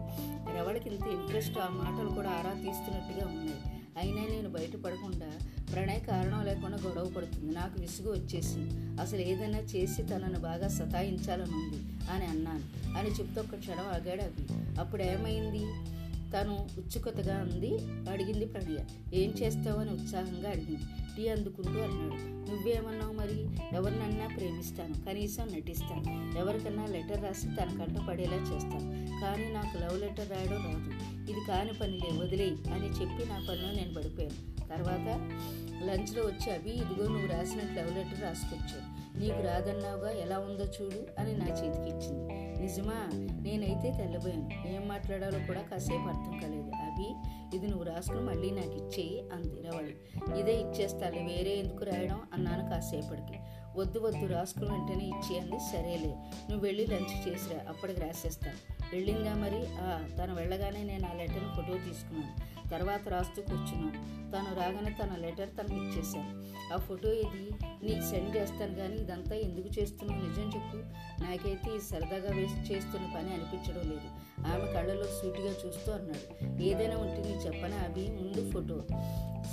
[0.58, 3.82] రవళకి ఇంత ఇంట్రెస్ట్ ఆ మాటలు కూడా ఆరా తీస్తున్నట్టుగా ఉన్నాయి.
[3.96, 5.26] అయినా నేను బయటపడకుండా
[5.72, 7.54] ప్రణయ్ కారణం లేకుండా గొడవ పడుతుంది.
[7.54, 9.02] నాకు విసుగు వచ్చేసింది.
[9.02, 12.98] అసలు ఏదైనా చేసి తనను బాగా సతాయించాలని ఉంది అని అన్నాను.
[12.98, 14.46] అని చెప్తూ ఒక క్షణం ఆగాడు అవి
[14.80, 15.93] అప్పుడు ఏమైంది?
[16.34, 17.78] తను ఉత్సుకతగా అంది.
[18.10, 18.76] అడిగింది ప్రణయ
[19.14, 20.82] ఏం చేస్తావని ఉత్సాహంగా అడిగింది.
[21.16, 22.34] టీ అందుకుంటూ అన్నాడు.
[22.50, 23.46] నువ్వేమన్నావు మరి?
[23.76, 24.94] ఎవరినన్నా ప్రేమిస్తాను.
[24.94, 26.38] కనీసం నటిస్తాను.
[26.38, 29.20] ఎవరికన్నా లెటర్ రాసి తన కంట పడేలా చేస్తాను.
[29.20, 31.14] కానీ నాకు లవ్ లెటర్ రాయడం రాదు.
[31.30, 32.18] ఇది కాని పనిలే.
[32.18, 34.54] వదిలేయి అని చెప్పి నా పనిలో నేను పడిపోయాను.
[34.68, 35.30] తర్వాత
[35.84, 39.18] లంచ్లో వచ్చి అవి ఇదిగో నువ్వు రాసినట్టు లవ్ లెటర్ రాసుకొచ్చావు.
[39.18, 40.10] నీకు రాదన్నావుగా?
[40.10, 42.43] ఎలా ఉందో చూడు అని నా చేతికి ఇచ్చింది.
[42.64, 42.98] నిజమా?
[43.42, 44.68] నేనైతే తెల్లబోయాను.
[44.68, 46.70] ఏం మాట్లాడాలో కూడా కాసేపు అర్థం కాలేదు.
[46.86, 47.08] అవి
[47.56, 49.94] ఇది నువ్వు రాసుకుని మళ్ళీ నాకు ఇచ్చేయి అంది రవళి.
[50.40, 52.20] ఇదే ఇచ్చేస్తాను వేరే ఎందుకు రాయడం?
[52.32, 53.38] అన్నాను కాసేపటికి.
[53.76, 56.14] వద్దు వద్దు రాసుకుని వెంటనే ఇచ్చేయండి సరేలే
[56.50, 58.58] నువ్వు వెళ్ళి లంచ్ చేసిరా అప్పటికి రాసేస్తాను.
[58.92, 59.60] వెళ్ళిందా మరి?
[60.16, 62.53] తను వెళ్ళగానే నేను ఆ లెటర్ని ఫోటో తీసుకున్నాను.
[62.70, 64.14] తర్వాత రాస్తూ కూర్చున్నాం.
[64.34, 66.44] తను రాగానే తన లెటర్ తనకి ఇచ్చేశాను
[66.74, 67.50] ఆ ఫోటో ఇది
[67.82, 70.20] నీకు సెండ్ చేస్తాను కానీ ఇదంతా ఎందుకు చేస్తున్నావు?
[70.20, 70.76] నిజం చెప్పు.
[71.22, 74.24] నాకైతే ఈ సరదాగా వేసి చేస్తున్న పని అనిపించడం లేదు.
[74.46, 76.62] ఆమె కళ్ళలో సూటిగా చూస్తూ అన్నాడు.
[76.62, 78.82] ఏదైనా ఉంటే నీ చెప్పనా అవి ముందు ఫోటో.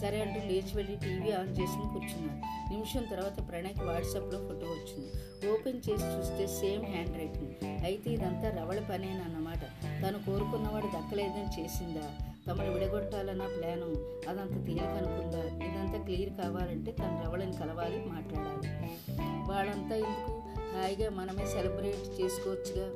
[0.02, 2.42] సరే అంటూ లేచి వెళ్ళి టీవీ ఆన్ చేసుకుని కూర్చున్నాను
[2.74, 5.12] నిమిషం తర్వాత ప్రణయ్కి వాట్సాప్లో ఫోటో వచ్చింది.
[5.50, 7.84] ఓపెన్ చేసి చూస్తే సేమ్ హ్యాండ్ రైటింగ్.
[7.84, 9.62] అయితే ఇదంతా రవళ పనేనన్నమాట.
[10.04, 12.31] తను కోరుకున్నవాడు దక్కలేదని చేసిందా?
[12.48, 13.88] తమను విడగొట్టాలన్న ప్లాను
[14.30, 18.70] అదంత తేలిక అనుకుందా ఇదంతా క్లియర్ కావాలంటే తను రవళని కలవాలి మాట్లాడాలి.
[19.50, 20.32] వాళ్ళంతా ఎందుకు
[20.76, 22.88] హాయిగా మనమే సెలబ్రేట్ చేసుకోవచ్చుగా?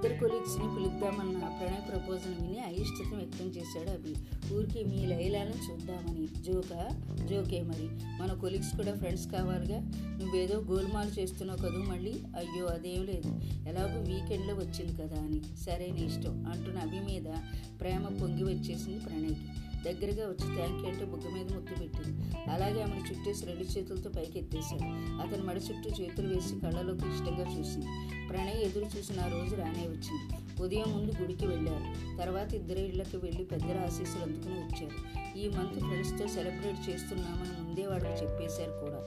[0.00, 4.14] ఇద్దరు కొలీగ్స్ని పిలుద్దామన్న ప్రణయ్ ప్రపోజల్ విని అయిష్టతను వ్యక్తం చేశాడు అభి.
[4.54, 6.26] ఊరికి మీ లైలాను చూద్దామని.
[6.26, 6.88] జోకా?
[7.26, 7.88] జోకే మరి.
[8.20, 9.80] మన కొలీగ్స్ కూడా ఫ్రెండ్స్ కావాలిగా.
[10.16, 12.12] నువ్వేదో గోల్మాల్ చేస్తున్నావు కదూ మళ్ళీ?
[12.12, 13.40] అయ్యో అదేం లేదు.
[13.68, 15.40] ఎలాగో వీకెండ్లో వచ్చింది కదా అని.
[15.56, 17.24] సరే నీ ఇష్టం అంటున్న అభి మీద
[17.80, 19.40] ప్రేమ పొంగి వచ్చేసింది ప్రణయ్కి.
[19.84, 22.36] దగ్గరగా వచ్చి థ్యాంక్ యూ అంటే బుగ్గ మీద ముద్దు పెట్టింది.
[22.50, 27.86] అలాగే ఆమెను చుట్టేసి రెండు చేతులతో పైకి ఎత్తేశాడు అతని మడి చుట్టూ చేతులు వేసి కళ్ళలోకి ఇష్టంగా చూసింది.
[28.30, 30.62] ప్రణయ్ ఎదురు చూసిన ఆ రోజు రానే వచ్చింది.
[30.62, 32.18] ఉదయం ముందు గుడికి వెళ్ళారు.
[32.18, 35.20] తర్వాత ఇద్దరు ఇళ్ళకు వెళ్ళి పెద్దల ఆశీస్సులు అందుకుని వచ్చారు.
[35.38, 39.00] ఈ మంత్ ఫ్రెండ్స్తో సెలబ్రేట్ చేస్తున్నామని ముందే వాళ్ళకి చెప్పేశారు కూడా.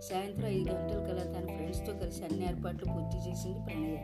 [0.00, 3.96] సాయంత్రం ఐదు గంటల కల్లా తన ఫ్రెండ్స్తో కలిసి అన్ని ఏర్పాట్లు పూర్తి చేసింది ప్రణయ.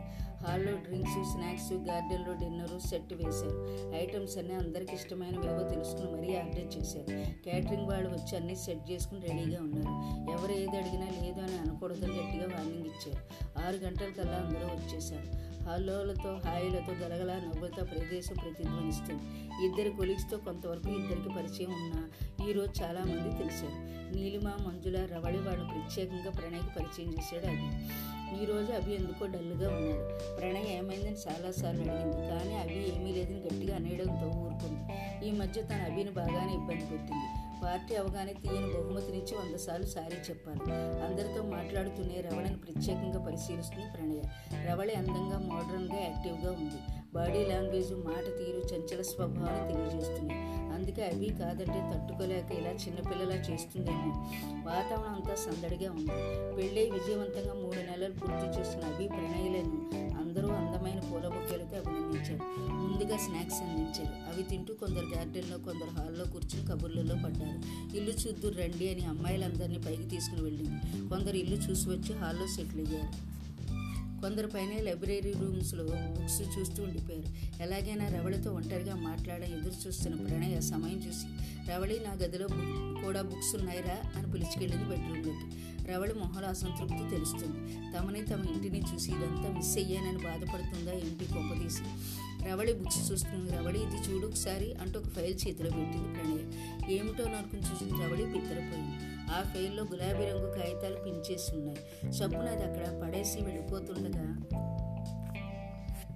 [0.45, 3.59] హాల్లో డ్రింక్స్ స్నాక్స్ గార్డెన్లో డిన్నరు సెట్ వేశారు.
[3.95, 7.33] ఐటమ్స్ అన్నీ అందరికి ఇష్టమైన విలువ తెలుసుకుని మరీ ఆర్డర్ చేశారు.
[7.43, 9.91] క్యాటరింగ్ వాళ్ళు వచ్చి అన్నీ సెట్ చేసుకుని రెడీగా ఉన్నారు.
[10.31, 13.51] ఎవరు ఏది అడిగినా లేదు అని అనకూడదని గట్టిగా వార్నింగ్ ఇచ్చారు.
[13.67, 15.41] ఆరు గంటల కల్లా అందరూ వచ్చేశారు.
[15.63, 19.23] హాల్లోలతో హాయిలతో గలగల నవ్వులతో ప్రదేశం ప్రతిధ్వనిస్తుంది.
[19.65, 22.09] ఇద్దరు కొలీగ్స్తో కొంతవరకు ఇద్దరికి పరిచయం ఉన్నా
[22.47, 24.01] ఈరోజు చాలామంది తెలిసారు.
[24.15, 27.87] నీలిమ మంజుల రవళి వాళ్ళు ప్రత్యేకంగా ప్రణయ్కి పరిచయం చేశాడు అది
[28.41, 30.35] ఈరోజు అవి అభి ఎందుకో డల్గా ఉన్నాడు.
[30.37, 34.93] ప్రణయ్ ఏమైందని చాలాసార్లు అడిగింది కానీ అవి ఏమీ లేదని గట్టిగా అనేయడంతో ఊరుకుంది.
[35.27, 37.40] ఈ మధ్య తన అభిని బాగానే ఇబ్బంది పెట్టింది.
[37.63, 40.71] పార్టీ అవగానే తీయని బహుమతినిచ్చి వంద సార్లు సారీ చెప్పాలి.
[41.05, 44.21] అందరితో మాట్లాడుతూనే రవళని ప్రత్యేకంగా పరిశీలిస్తుంది ప్రణయ.
[44.69, 47.00] రవళి అందంగా మోడర్న్గా యాక్టివ్గా ఉంది.
[47.13, 50.33] బాడీ లాంగ్వేజ్ మాట తీరు చంచల స్వభావాన్ని తెలియజేస్తుంది.
[50.73, 54.11] అందుకే అవి కాదంటే తట్టుకోలేక ఇలా చిన్నపిల్లలా చేస్తుందేమో.
[54.65, 56.11] వాతావరణం అంతా సందడిగా ఉంది.
[56.55, 62.59] పెళ్ళై విజయవంతంగా మూడు నెలలు పూర్తి చేస్తున్న అవి ప్రణయలను అందరూ అందమైన పూల బొకేలతో అభినందించారు.
[62.73, 64.33] ముందుగా స్నాక్స్ అందించారు.
[64.33, 67.59] అవి తింటూ కొందరు గార్డెన్లో కొందరు హాల్లో కూర్చుని కబుర్లలో పడ్డారు.
[67.97, 71.09] ఇల్లు చూద్దురు రండి అని అమ్మాయిలందరినీ పైకి తీసుకుని వెళ్ళింది.
[71.09, 73.31] కొందరు ఇల్లు చూసి వచ్చి హాల్లో సెటిల్ అయ్యారు.
[74.21, 77.61] కొందరు పైన లైబ్రరీ రూమ్స్లో బుక్స్ చూస్తూ ఉండిపోయారు.
[77.63, 81.25] ఎలాగైనా రవళితో ఒంటరిగా మాట్లాడ ఎదురు చూస్తున్న ప్రణయ సమయం చూసి
[81.71, 82.47] రవళి నా గదిలో
[83.03, 83.97] కూడా బుక్స్ ఉన్నాయిరా?
[84.15, 85.71] అని పిలిచికెళ్ళింది బెడ్రూమ్లోకి.
[85.91, 87.75] రవళి మొహల అసంతృప్తి తెలుస్తుంది.
[87.97, 91.83] తమని తమ ఇంటిని చూసి ఇదంతా మిస్ అయ్యానని బాధపడుతుందా ఏంటి కొంపదీసి.
[92.49, 96.95] రవళి బుక్స్ చూస్తుంది రవళి ఇది చూడు ఒకసారి అంటూ ఒక ఫైల్ చేతిలో పెట్టింది ప్రణయ.
[96.95, 99.11] ఏమిటో నరుకుని చూసింది రవళి బిత్తరపోయింది.
[99.31, 104.37] ఆ ఫైల్లో గులాబీ రంగు కాగితాలు పించేసి ఉన్నాయి చప్పున అది అక్కడ పడేసి వెళ్ళిపోతుండగా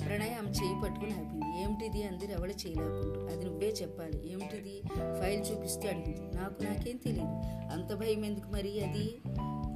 [0.05, 1.61] ప్రణయ్ ఆమె చేయి పట్టుకుని ఆపింది.
[1.61, 2.03] ఏమిటిది?
[2.03, 4.31] అంది రవళ చేయలేకుంటూ అది నువ్వే చెప్పాలి.
[4.31, 4.81] ఏమిటిది?
[5.21, 6.37] ఫైల్ చూపిస్తూ అడిగింది.
[6.37, 7.35] నాకు నాకేం తెలియదు
[7.73, 9.17] అంత భయం ఎందుకు మరి అది?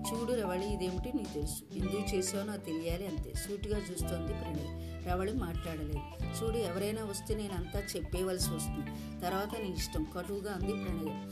[0.09, 1.75] చూడు రవళి ఇదేమిటి నీకు తెలుసు.
[1.75, 3.33] ఎందుకు చేసావో నాకు తెలియాలి అంతే.
[3.33, 4.88] సూటిగా చూస్తోంది ప్రణయ్.
[5.10, 6.00] రవళి మాట్లాడలేదు.
[6.39, 9.22] చూడు ఎవరైనా వస్తే నేను అంతా చెప్పేవలసి వస్తుంది.
[9.22, 10.08] తర్వాత నీ ఇష్టం.
[10.17, 11.30] కటువుగా అంది ప్రణయ్.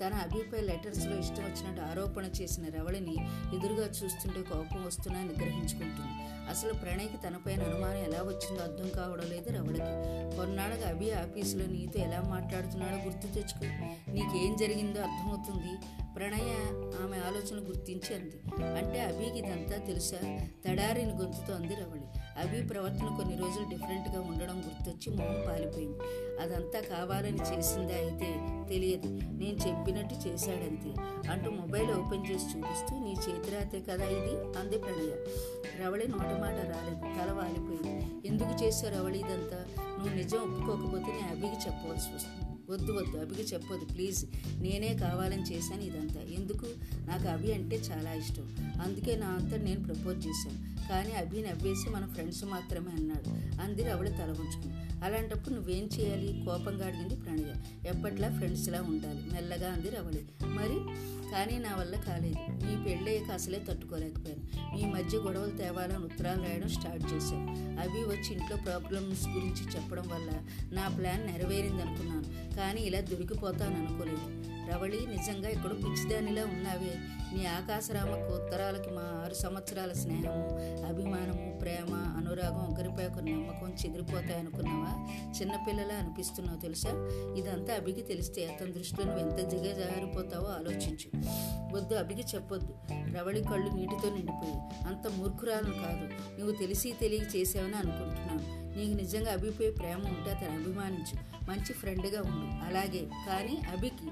[0.00, 3.16] తన అభిపై లెటర్స్లో ఇష్టం వచ్చినట్టు ఆరోపణ చేసిన రవళిని
[3.56, 6.24] ఎదురుగా చూస్తుంటే కోపం వస్తున్నా నిగ్రహించుకుంటుంది.
[6.50, 10.36] అసలు ప్రణయ్కి తనపైన అనుమానం ఎలా వచ్చిందో అర్థం కావడం లేదు రవళికి.
[10.36, 13.66] కొన్నాళ్ళగా అభి ఆఫీసులో నీతో ఎలా మాట్లాడుతున్నాడో గుర్తు తెచ్చుకో.
[14.12, 15.72] నీకేం జరిగిందో అర్థమవుతుంది.
[16.14, 16.54] ప్రణయ
[17.02, 18.64] ఆమె ఆలోచన గుర్తించి అంది.
[18.78, 20.16] అంటే అభికి ఇదంతా తెలుసా?
[20.68, 22.20] తడారిని గొంతుతో అంది రవళి.
[22.38, 25.98] అవి ప్రవర్తన కొన్ని రోజులు డిఫరెంట్గా ఉండడం గుర్తొచ్చి మొహం పాలిపోయింది.
[26.40, 29.08] అదంతా కావాలని చేసిందా అయితే తెలియదు.
[29.32, 30.94] నేను చెప్పినట్టు చేశాడంతే.
[31.30, 34.58] అంటూ మొబైల్ ఓపెన్ చేసి చూపిస్తూ నీ చేతిరాతే కదా ఇది?
[34.58, 35.16] అంది ప్రణయ.
[35.84, 37.00] రవళి నోటమాట రాలేదు.
[37.00, 38.28] తల వాలిపోయింది.
[38.28, 39.66] ఎందుకు చేశావు రవళి ఇదంతా?
[39.78, 42.50] నువ్వు నిజం ఒప్పుకోకపోతే నేను అభికి చెప్పవలసి వస్తుంది.
[42.70, 43.16] వద్దు వద్దు.
[43.16, 43.94] అభికి చెప్పొద్దు.
[43.94, 44.26] ప్లీజ్.
[44.60, 46.20] నేనే కావాలని చేశాను ఇదంతా.
[46.20, 46.66] ఎందుకు?
[47.06, 48.56] నాకు అభి అంటే చాలా ఇష్టం.
[48.84, 50.73] అందుకే నా అంతా నేను ప్రపోజ్ చేశాను.
[50.88, 53.60] కానీ అభి నవ్వేసి మన ఫ్రెండ్స్ మాత్రమే అన్నాడు.
[53.62, 56.42] అంది రవళి తల ఉంచుకుని అలాంటప్పుడు నువ్వేం చేయాలి?
[56.44, 57.52] కోపంగా అడిగింది ప్రణయ.
[57.88, 59.22] ఎప్పట్లా ఫ్రెండ్స్లా ఉండాలి?
[59.32, 60.78] మెల్లగా అంది రవళి మరి?
[61.30, 62.66] కానీ నా వల్ల కాలేదు.
[62.66, 64.76] మీ పెళ్ళయ్యాక అసలే తట్టుకోలేకపోయాను.
[64.76, 67.80] మీ మధ్య గొడవలు తేవాలని ఉత్తరాలు రాయడం స్టార్ట్ చేశాను.
[67.80, 70.30] అవి వచ్చి ఇంట్లో ప్రాబ్లమ్స్ గురించి చెప్పడం వల్ల
[70.74, 76.94] నా ప్లాన్ నెరవేరింది అనుకున్నాను కానీ ఇలా దొరికిపోతాను అనుకోలేదు రవళి నిజంగా ఇక్కడ పిచ్చిదానిలా ఉన్నావే.
[77.34, 80.44] నీ ఆకాశరామకు ఉత్తరాలకి మా ఆరు సంవత్సరాల స్నేహము
[80.86, 85.08] అభిమానము ప్రేమ అనురాగం ఒకరిపై ఒకరి నమ్మకం చెదిరిపోతాయి అనుకున్నావా?
[85.40, 86.90] చిన్నపిల్లలా అనిపిస్తున్నావు తెలుసా?
[87.36, 91.10] ఇదంతా అభికి తెలిస్తే అతని దృష్టిలో నువ్వు ఎంత దిగజారిపోతావో ఆలోచించు.
[91.76, 92.74] వద్దు అభికి చెప్పొద్దు.
[93.18, 96.04] రవళి కళ్ళు నీటితో నిండిపోయి అంత మూర్ఖురాలను కాదు.
[96.40, 98.64] నువ్వు తెలిసి తెలియ చేసావని అనుకుంటున్నాను.
[98.78, 101.34] నీకు నిజంగా అభిపై ప్రేమ ఉంటే అతను అభిమానించు.
[101.50, 102.64] మంచి ఫ్రెండ్గా ఉండు.
[102.64, 104.06] అలాగే కానీ అభికి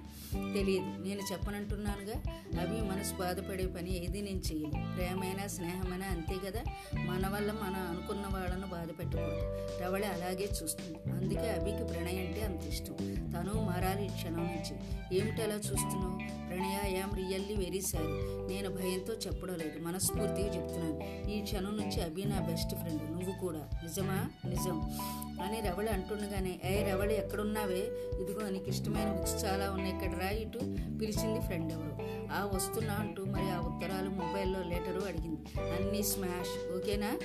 [0.54, 0.84] తెలియదు.
[0.84, 2.14] నేను చెప్పనంటున్నానుగా?
[2.60, 4.96] అభి మనసు బాధపడే పని ఏది నేను చేయను.
[4.96, 6.62] ప్రేమైనా స్నేహమైనా అంతే కదా?
[7.02, 9.82] మనం వల్ల మనం అనుకున్న వాళ్ళను బాధ పెట్టకూడదు.
[9.82, 10.98] రవళి అలాగే చూస్తుంది.
[11.12, 12.94] అందుకే అభికి ప్రణయ్ అంటే అంత ఇష్టం.
[13.32, 14.74] తను మారాలి ఈ క్షణం నుంచి.
[15.18, 16.16] ఏమిటి అలా చూస్తున్నావు?
[16.48, 18.12] ప్రణయ యామ్ రియల్లీ వెరీ సారీ
[18.54, 19.84] నేను భయంతో చెప్పడం లేదు.
[19.84, 21.28] మనస్ఫూర్తిగా చెప్తున్నాను.
[21.30, 23.58] ఈ క్షణం నుంచి అభి నా బెస్ట్ ఫ్రెండ్ నువ్వు కూడా.
[23.58, 24.30] నిజమా?
[24.48, 24.98] నిజం.
[25.40, 27.90] అని రవళి అంటుండగానే ఏ రవళి ఎక్కడున్నావే?
[28.20, 29.94] ఇదిగో నీకు ఇష్టమైన బుక్స్ చాలా ఉన్నాయి.
[29.94, 30.58] ఇక్కడ రా ఇటు.
[31.00, 31.92] పిలిచింది ఫ్రెండ్ ఎవరు.
[32.32, 35.60] ఆ వస్తున్నా అంటూ మరి ఆ ఉత్తరాలు మొబైల్లో లెటరు అడిగింది.
[35.60, 36.76] అన్నీ స్మాష్.
[36.76, 37.18] ఓకేనా?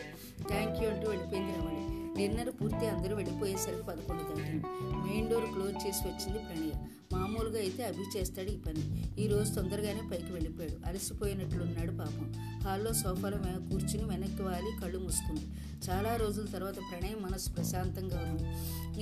[0.47, 1.77] థ్యాంక్ యూ అంటూ వెళ్ళిపోయింది రవళి.
[2.17, 4.63] డిన్నర్ పూర్తి అందరూ వెళ్ళిపోయేసరికి పదకొండు దాటింది
[5.07, 6.71] మెయిన్ డోర్ క్లోజ్ చేసి వచ్చింది ప్రణయ.
[7.13, 9.03] మామూలుగా అయితే అభి చేస్తాడు ఈ పని.
[9.23, 10.89] ఈ రోజు తొందరగానే పైకి వెళ్ళిపోయాడు.
[10.89, 12.33] అలసిపోయినట్లున్నాడు పాపం.
[12.61, 15.45] హాల్లో సోఫాలో కూర్చుని వెనక్కి వాలి కళ్ళు మూసుకుంది.
[15.89, 18.43] చాలా రోజుల తర్వాత ప్రణయం మనసు ప్రశాంతంగా ఉంది.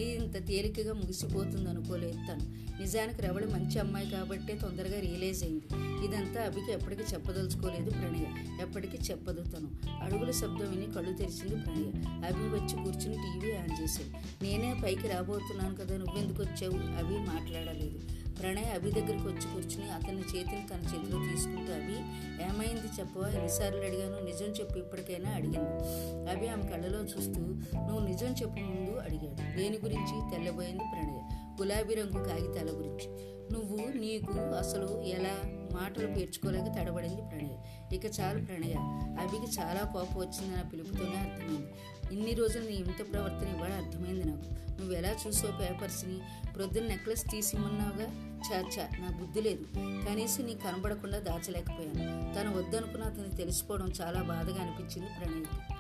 [0.02, 2.66] ఇది ఇంత తేలికగా ముగిసిపోతుంది అనుకోలేదు తను.
[2.82, 5.64] నిజానికి రవళి మంచి అమ్మాయి కాబట్టే తొందరగా రియలైజ్ అయింది.
[6.06, 8.26] ఇదంతా అభికి ఎప్పటికీ చెప్పదలుచుకోలేదు ప్రణయ.
[8.62, 9.68] ఎప్పటికీ చెప్పదు తను.
[10.04, 12.06] అడుగుల శబ్దం విని కళ్ళు తెరిచింది ప్రణయ.
[12.28, 14.44] అభి వచ్చి కూర్చుని టీవీ ఆన్ చేశాడు.
[14.44, 17.06] నేనే పైకి రాబోతున్నాను కదా నువ్వెందుకు వచ్చావు?
[17.06, 17.95] అభి మాట్లాడలేదు.
[18.40, 21.98] ప్రణయ్ అభి దగ్గరికి వచ్చి కూర్చుని అతని చేతిని తన చేతిలో తీసుకుంటూ అభి
[22.44, 23.28] ఏమైంది చెప్పవా?
[23.28, 25.84] ఎన్నిసార్లు అడిగాను నిజం చెప్పు ఇప్పటికైనా అడిగింది.
[26.30, 27.42] అభి ఆమె కళ్ళలో చూస్తూ
[27.88, 29.58] నువ్వు నిజం చెప్పు ముందు అడిగాడు.
[29.58, 30.32] దేని గురించి?
[30.32, 31.36] తెల్లబోయింది ప్రణయ్.
[31.62, 33.36] గులాబీ రంగు కాగితాల గురించి.
[33.54, 35.36] నువ్వు నీకు అసలు ఎలా
[35.74, 37.94] మాటలు పేర్చుకోలేక తడబడింది ప్రణయ్.
[37.96, 38.74] ఇక చాలు ప్రణయ.
[39.22, 41.68] అభికి చాలా కోపం వచ్చిందని నా పిలుపుతోనే అర్థమైంది.
[42.12, 44.76] ఇన్ని రోజులు నీ ఇంత ప్రవర్తన ఇవాళ అర్థమైంది నాకు.
[44.80, 46.20] నువ్వు ఎలా చూసావు పేపర్స్ని?
[46.56, 48.06] ప్రొద్దున నెక్లెస్ తీసిమ్మన్నావుగా?
[48.52, 49.64] చాచా నా బుద్ధి లేదు.
[49.78, 52.34] కనీసం నీ కనబడకుండా దాచలేకపోయాను.
[52.34, 55.76] తను వద్దనుకున్న అతను తెలిసిపోవడం చాలా బాధగా అనిపించింది ప్రణయ్కి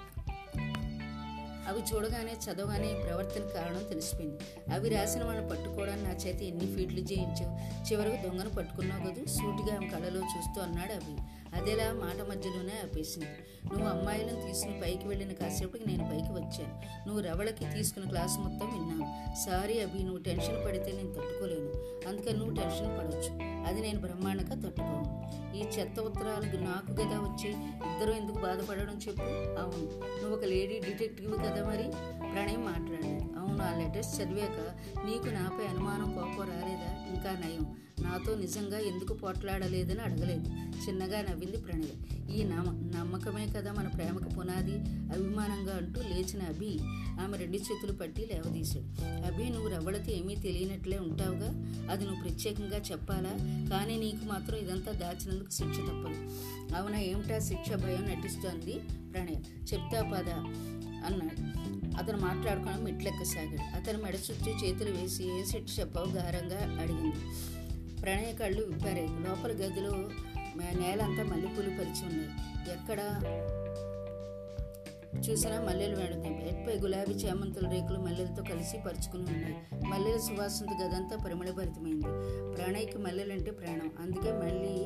[1.68, 4.72] అవి చూడగానే చదవగానే ఈ ప్రవర్తన కారణం తెలిసిపోయింది.
[4.74, 7.84] అవి రాసిన వాళ్ళని పట్టుకోవడానికి నా చేతి ఎన్ని ఫీట్లు చేయించావు?
[7.92, 9.26] చివరకు దొంగను పట్టుకున్నావు కదూ?
[9.26, 11.18] సూటిగా ఆమె కళ్ళలో చూస్తూ అన్నాడు అవి
[11.56, 13.28] అదేలా మాట మధ్యలోనే ఆపేసింది.
[13.65, 16.82] నువ్వు అమ్మాయిలను తీసుకుని పైకి వెళ్ళిన కాసేపటికి నేను పైకి వచ్చాను.
[17.08, 19.36] నువ్వు రవళకి తీసుకున్న క్లాస్ మొత్తం విన్నాను.
[19.46, 21.72] సారీ అభి నువ్వు టెన్షన్ పడితే నేను తట్టుకోలేను.
[22.10, 25.26] అందుకని నువ్వు టెన్షన్ పడవచ్చు అది నేను బ్రహ్మాండంగా తట్టుకోను.
[25.56, 27.50] ఈ చెత్త ఉత్తరాలు నాకు కదా వచ్చి
[27.94, 29.60] ఇద్దరు ఎందుకు బాధపడడం చెప్పు.
[29.60, 30.00] అవును.
[30.22, 31.88] నువ్వు ఒక లేడీ డిటెక్టివ్ కదా మరి?
[32.34, 34.60] ప్రణయం మాట్లాడాను అవును ఆ లెటర్స్ చదివాక
[35.06, 37.05] నీకు నాపై అనుమానం కోపం రాలేదా?
[37.15, 37.75] ఇంకా నయం.
[38.01, 40.49] నాతో నిజంగా ఎందుకు పోట్లాడలేదని అడగలేదు.
[40.88, 42.32] చిన్నగా నవ్వింది ప్రణయ్.
[42.38, 44.75] ఈ నమ్మ నమ్మకమే కదా మన ప్రేమకు పునాది.
[45.13, 46.80] అభిమానంగా అంటూ లేచిన అభి
[47.21, 49.06] ఆమె రెండు చేతులు పట్టి లేవదీశాడు.
[49.28, 51.47] అభి నువ్వు రవ్వలతో ఏమీ తెలియనట్లే ఉంటావుగా?
[51.91, 53.34] అది నువ్వు ప్రత్యేకంగా చెప్పాలా?
[53.69, 56.30] కానీ నీకు మాత్రం ఇదంతా దాచినందుకు శిక్ష తప్పదు.
[56.75, 58.73] అవునా ఏమిటా శిక్ష భయం నటిస్తోంది
[59.13, 59.36] ప్రణయ?
[59.73, 60.30] చెప్తా పద
[61.06, 61.75] అన్నాడు.
[61.99, 67.15] అతను మాట్లాడుకుని మెట్లెక్కసాగాడు అతను మెడ చుట్టూ చేతులు వేసి ఏ సెట్ చెప్పావు గారంగా అడిగింది.
[68.01, 69.08] ప్రణయ కళ్ళు విప్పారాయి.
[69.08, 69.91] లోపల గదిలో
[70.55, 72.29] నేలంతా మల్లెపూలు పరిచి ఉన్నాయి.
[72.73, 72.99] ఎక్కడ
[75.29, 76.29] చూసినా మల్లెలు వేడుతాయి.
[76.29, 79.86] బెడ్పై గులాబీ చేమంతుల రేకులు మల్లెలతో కలిసి పరుచుకుని ఉన్నాయి.
[79.88, 82.05] మల్లెల సువాసనతో గదంతా పరిమళభరితమైంది.
[82.55, 83.91] ప్రణయ్కి మల్లెలంటే ప్రాణం.
[83.99, 84.86] అందుకే మళ్ళీ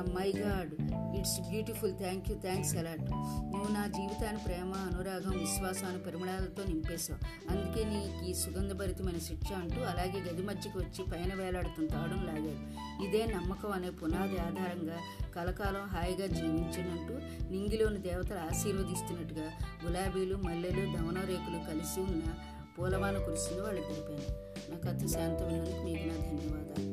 [0.00, 0.70] my god
[1.18, 3.04] it's beautiful thank you thanks a lot
[3.52, 7.18] నువ్వు నా జీవితాన్ని ప్రేమ అనురాగం విశ్వాసాన్ని పరిమళాలతో నింపేశావు.
[7.50, 12.62] అందుకే నీకు ఈ సుగంధభరితమైన శిక్ష అంటూ అలాగే గది మధ్యకి వచ్చి పైన వేలాడుతున్న తాడం లాగాడు
[13.04, 14.98] ఇదే నమ్మకం అనే పునాది ఆధారంగా
[15.34, 17.14] కలకాలం హాయిగా జీవించినట్టు
[17.50, 19.46] నింగిలోని దేవతలు ఆశీర్వదిస్తున్నట్టుగా
[19.84, 22.24] గులాబీలు మల్లెలు దమనరేకులు కలిసి ఉన్న
[22.78, 24.28] పూలవాన కురిసిలో వాళ్ళు తెలిపాను
[24.70, 26.88] నా కథ శాంతమైనందుకు మీకు నా ధన్యవాదాలు.